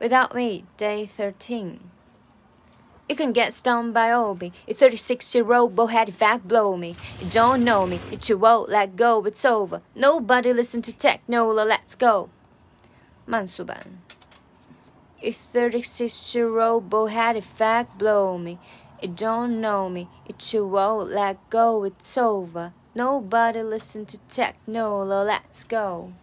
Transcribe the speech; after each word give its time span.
Without 0.00 0.34
Me, 0.34 0.64
Day 0.78 1.04
13. 1.04 1.78
You 3.06 3.14
can 3.14 3.32
get 3.32 3.52
stoned 3.52 3.92
by 3.92 4.10
Obi. 4.10 4.50
You 4.66 4.72
36 4.72 5.34
year 5.34 5.52
old 5.52 5.76
bohead 5.76 6.14
fat 6.14 6.48
blow 6.48 6.74
me. 6.74 6.96
You 7.20 7.28
don't 7.28 7.62
know 7.64 7.86
me, 7.86 8.00
you 8.10 8.16
too 8.16 8.46
old, 8.46 8.70
let 8.70 8.96
go, 8.96 9.22
it's 9.26 9.44
over. 9.44 9.82
Nobody 9.94 10.54
listen 10.54 10.80
to 10.82 10.96
techno, 10.96 11.52
let's 11.52 11.96
go. 11.96 12.30
Mansuban. 13.28 13.98
You 15.20 15.34
36 15.34 16.34
year 16.34 16.58
old 16.60 16.88
bohead 16.88 17.44
fat 17.44 17.98
blow 17.98 18.38
me. 18.38 18.58
You 19.02 19.08
don't 19.08 19.60
know 19.60 19.90
me, 19.90 20.08
you 20.26 20.34
too 20.38 20.78
old, 20.78 21.10
let 21.10 21.36
go, 21.50 21.84
it's 21.84 22.16
over. 22.16 22.72
Nobody 22.94 23.62
listen 23.62 24.06
to 24.06 24.18
techno, 24.30 25.04
let's 25.04 25.64
go. 25.64 26.14